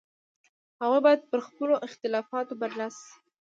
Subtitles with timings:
[0.81, 3.13] هغوی باید پر خپلو اختلافاتو برلاسي شي.